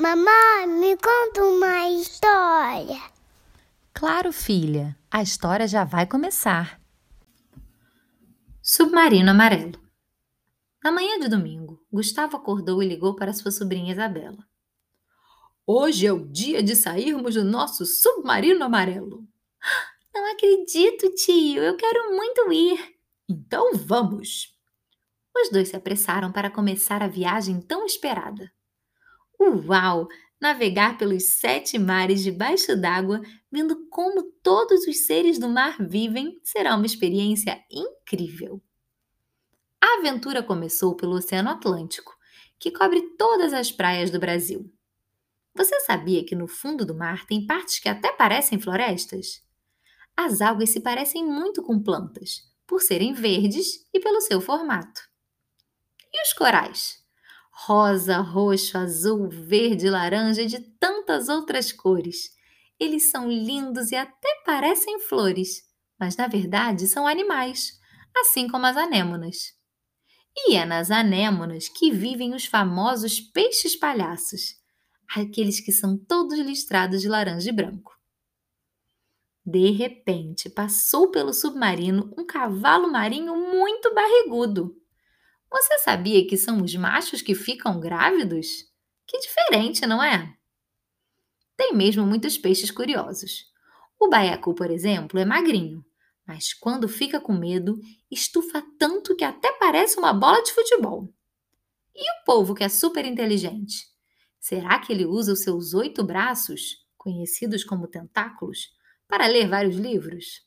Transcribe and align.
Mamãe, 0.00 0.66
me 0.66 0.96
conta 0.96 1.44
uma 1.44 1.90
história. 1.90 3.02
Claro, 3.92 4.32
filha, 4.32 4.96
a 5.10 5.22
história 5.22 5.68
já 5.68 5.84
vai 5.84 6.06
começar. 6.06 6.80
Submarino 8.62 9.30
Amarelo. 9.30 9.78
Na 10.82 10.90
manhã 10.90 11.18
de 11.18 11.28
domingo, 11.28 11.84
Gustavo 11.92 12.38
acordou 12.38 12.82
e 12.82 12.88
ligou 12.88 13.14
para 13.14 13.34
sua 13.34 13.50
sobrinha 13.50 13.92
Isabela. 13.92 14.42
Hoje 15.66 16.06
é 16.06 16.12
o 16.14 16.26
dia 16.26 16.62
de 16.62 16.74
sairmos 16.74 17.34
do 17.34 17.44
nosso 17.44 17.84
submarino 17.84 18.64
amarelo. 18.64 19.28
Não 20.14 20.32
acredito, 20.32 21.14
tio, 21.14 21.62
eu 21.62 21.76
quero 21.76 22.16
muito 22.16 22.50
ir. 22.50 22.96
Então 23.28 23.74
vamos! 23.74 24.56
Os 25.36 25.50
dois 25.50 25.68
se 25.68 25.76
apressaram 25.76 26.32
para 26.32 26.50
começar 26.50 27.02
a 27.02 27.06
viagem 27.06 27.60
tão 27.60 27.84
esperada. 27.84 28.50
Uau! 29.40 30.06
Navegar 30.38 30.98
pelos 30.98 31.30
sete 31.30 31.78
mares 31.78 32.22
debaixo 32.22 32.76
d'água, 32.76 33.22
vendo 33.50 33.88
como 33.88 34.22
todos 34.42 34.86
os 34.86 35.06
seres 35.06 35.38
do 35.38 35.48
mar 35.48 35.76
vivem, 35.80 36.38
será 36.44 36.76
uma 36.76 36.86
experiência 36.86 37.62
incrível. 37.70 38.62
A 39.80 39.98
aventura 39.98 40.42
começou 40.42 40.94
pelo 40.94 41.16
Oceano 41.16 41.50
Atlântico, 41.50 42.14
que 42.58 42.70
cobre 42.70 43.00
todas 43.16 43.52
as 43.54 43.72
praias 43.72 44.10
do 44.10 44.20
Brasil. 44.20 44.70
Você 45.54 45.80
sabia 45.80 46.24
que 46.24 46.36
no 46.36 46.46
fundo 46.46 46.84
do 46.84 46.94
mar 46.94 47.26
tem 47.26 47.46
partes 47.46 47.78
que 47.78 47.88
até 47.88 48.12
parecem 48.12 48.60
florestas? 48.60 49.42
As 50.16 50.42
algas 50.42 50.70
se 50.70 50.80
parecem 50.80 51.24
muito 51.24 51.62
com 51.62 51.82
plantas, 51.82 52.42
por 52.66 52.82
serem 52.82 53.14
verdes 53.14 53.86
e 53.92 54.00
pelo 54.00 54.20
seu 54.20 54.40
formato. 54.40 55.02
E 56.12 56.22
os 56.22 56.32
corais? 56.34 56.99
Rosa, 57.66 58.18
roxo, 58.18 58.78
azul, 58.78 59.28
verde, 59.28 59.90
laranja 59.90 60.42
e 60.42 60.46
de 60.46 60.60
tantas 60.60 61.28
outras 61.28 61.72
cores. 61.72 62.30
Eles 62.78 63.10
são 63.10 63.28
lindos 63.28 63.92
e 63.92 63.96
até 63.96 64.28
parecem 64.46 64.98
flores, 65.00 65.62
mas 65.98 66.16
na 66.16 66.26
verdade 66.26 66.86
são 66.86 67.06
animais, 67.06 67.78
assim 68.16 68.48
como 68.48 68.64
as 68.64 68.76
anêmonas. 68.76 69.52
E 70.34 70.56
é 70.56 70.64
nas 70.64 70.90
anêmonas 70.90 71.68
que 71.68 71.90
vivem 71.90 72.34
os 72.34 72.46
famosos 72.46 73.20
peixes 73.20 73.76
palhaços, 73.76 74.54
aqueles 75.14 75.60
que 75.60 75.72
são 75.72 75.98
todos 75.98 76.38
listrados 76.38 77.02
de 77.02 77.08
laranja 77.08 77.50
e 77.50 77.52
branco. 77.52 77.92
De 79.44 79.70
repente, 79.70 80.48
passou 80.48 81.10
pelo 81.10 81.34
submarino 81.34 82.14
um 82.16 82.24
cavalo 82.24 82.90
marinho 82.90 83.36
muito 83.36 83.92
barrigudo. 83.94 84.79
Você 85.50 85.78
sabia 85.78 86.26
que 86.26 86.36
são 86.36 86.62
os 86.62 86.74
machos 86.76 87.20
que 87.20 87.34
ficam 87.34 87.80
grávidos? 87.80 88.70
Que 89.06 89.18
diferente, 89.18 89.84
não 89.84 90.02
é? 90.02 90.32
Tem 91.56 91.74
mesmo 91.74 92.06
muitos 92.06 92.38
peixes 92.38 92.70
curiosos. 92.70 93.46
O 93.98 94.08
baiacu, 94.08 94.54
por 94.54 94.70
exemplo, 94.70 95.18
é 95.18 95.24
magrinho, 95.24 95.84
mas 96.24 96.54
quando 96.54 96.88
fica 96.88 97.20
com 97.20 97.32
medo, 97.32 97.78
estufa 98.10 98.64
tanto 98.78 99.16
que 99.16 99.24
até 99.24 99.52
parece 99.58 99.98
uma 99.98 100.12
bola 100.12 100.42
de 100.42 100.52
futebol. 100.52 101.12
E 101.94 102.10
o 102.12 102.24
polvo, 102.24 102.54
que 102.54 102.62
é 102.62 102.68
super 102.68 103.04
inteligente? 103.04 103.88
Será 104.38 104.78
que 104.78 104.92
ele 104.92 105.04
usa 105.04 105.32
os 105.32 105.42
seus 105.42 105.74
oito 105.74 106.04
braços, 106.04 106.76
conhecidos 106.96 107.64
como 107.64 107.88
tentáculos, 107.88 108.70
para 109.08 109.26
ler 109.26 109.48
vários 109.48 109.76
livros? 109.76 110.46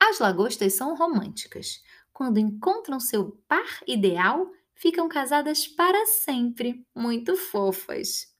As 0.00 0.18
lagostas 0.18 0.72
são 0.72 0.96
românticas 0.96 1.82
quando 2.16 2.38
encontram 2.38 2.98
seu 2.98 3.32
par 3.46 3.82
ideal, 3.86 4.50
ficam 4.74 5.06
casadas 5.06 5.68
para 5.68 6.06
sempre, 6.06 6.82
muito 6.94 7.36
fofas. 7.36 8.34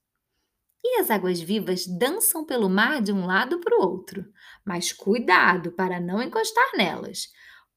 E 0.82 0.98
as 0.98 1.10
águas-vivas 1.10 1.86
dançam 1.86 2.42
pelo 2.42 2.70
mar 2.70 3.02
de 3.02 3.12
um 3.12 3.27
lado 3.27 3.60
para 3.60 3.77
o 3.77 3.82
outro, 3.82 4.24
mas 4.64 4.94
cuidado 4.94 5.72
para 5.72 6.00
não 6.00 6.22
encostar 6.22 6.70
nelas, 6.74 7.28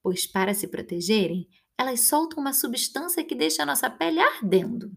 pois 0.02 0.26
para 0.26 0.54
se 0.54 0.70
protegerem, 0.70 1.50
elas 1.78 2.08
soltam 2.08 2.40
uma 2.40 2.54
substância 2.54 3.22
que 3.22 3.36
deixa 3.36 3.64
a 3.64 3.66
nossa 3.66 3.90
pele 3.90 4.22
ardendo. 4.22 4.90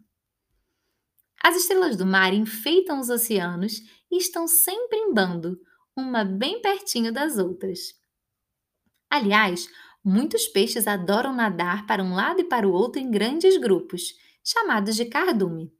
As 1.43 1.57
estrelas 1.57 1.97
do 1.97 2.07
mar 2.07 2.33
enfeitam 2.33 3.01
os 3.01 3.09
oceanos 3.09 3.81
e 4.09 4.19
estão 4.19 4.47
sempre 4.47 4.99
em 4.99 5.13
bando, 5.13 5.59
uma 5.97 6.25
bem 6.25 6.63
pertinho 6.63 7.13
das 7.13 7.39
outras. 7.39 8.01
Aliás, 9.11 9.69
Muitos 10.05 10.49
peixes 10.49 10.89
adoram 10.89 11.33
nadar 11.33 11.87
para 11.87 12.03
um 12.03 12.15
lado 12.15 12.41
e 12.41 12.45
para 12.45 12.67
o 12.67 12.73
outro 12.73 13.01
em 13.01 13.11
grandes 13.11 13.57
grupos, 13.57 14.15
chamados 14.45 14.97
de 14.97 15.05
cardume. 15.05 15.73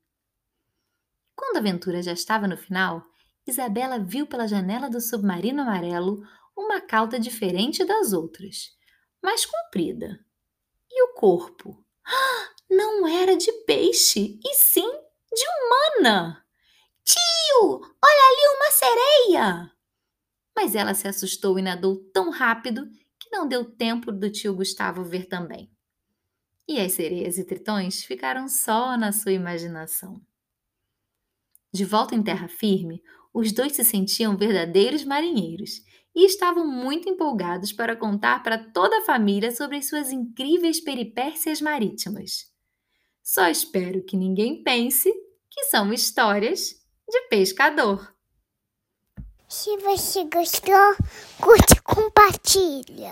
Quando 1.35 1.57
a 1.57 1.59
aventura 1.59 2.01
já 2.01 2.13
estava 2.13 2.47
no 2.47 2.57
final, 2.57 3.05
Isabela 3.45 3.99
viu 3.99 4.25
pela 4.27 4.47
janela 4.47 4.89
do 4.89 5.01
submarino 5.01 5.63
amarelo 5.63 6.23
uma 6.57 6.81
cauda 6.81 7.19
diferente 7.19 7.85
das 7.85 8.13
outras, 8.13 8.71
mais 9.21 9.45
comprida. 9.45 10.21
E 10.89 11.03
o 11.03 11.15
corpo? 11.15 11.85
Não 12.71 13.07
era 13.07 13.37
de 13.37 13.51
peixe, 13.65 14.39
e 14.45 14.55
sim 14.55 14.91
de 15.33 15.45
humana! 15.49 16.47
Tio, 17.05 17.81
olha 17.81 18.25
ali 18.31 18.57
uma 18.57 18.71
sereia! 18.71 19.73
Mas 20.55 20.75
ela 20.75 20.95
se 20.95 21.09
assustou 21.09 21.59
e 21.59 21.63
nadou 21.63 21.97
tão 22.13 22.31
rápido 22.31 22.89
não 23.33 23.49
deu 23.49 23.65
tempo 23.65 24.13
do 24.13 24.31
tio 24.31 24.55
Gustavo 24.55 25.03
ver 25.03 25.27
também. 25.27 25.71
E 26.69 26.79
as 26.79 26.93
sereias 26.93 27.39
e 27.39 27.45
tritões 27.45 28.05
ficaram 28.05 28.47
só 28.47 28.97
na 28.97 29.11
sua 29.11 29.33
imaginação. 29.33 30.21
De 31.73 31.85
volta 31.85 32.15
em 32.15 32.23
terra 32.23 32.47
firme, 32.47 33.03
os 33.33 33.51
dois 33.51 33.75
se 33.75 33.85
sentiam 33.85 34.37
verdadeiros 34.37 35.05
marinheiros 35.05 35.81
e 36.15 36.27
estavam 36.27 36.67
muito 36.67 37.09
empolgados 37.09 37.73
para 37.73 37.97
contar 37.97 38.43
para 38.43 38.59
toda 38.59 38.99
a 38.99 39.05
família 39.05 39.51
sobre 39.51 39.79
as 39.79 39.89
suas 39.89 40.13
incríveis 40.13 40.79
peripécias 40.81 41.63
marítimas. 41.63 42.53
Só 43.23 43.49
espero 43.49 44.05
que 44.05 44.17
ninguém 44.17 44.63
pense 44.63 45.11
que 45.49 45.65
são 45.65 45.93
histórias 45.93 46.83
de 47.09 47.21
pescador. 47.29 48.13
Se 49.49 49.77
você 49.79 50.25
gostou, 50.25 50.97
curte 51.39 51.75
e 51.75 51.83
compartilha. 51.83 53.11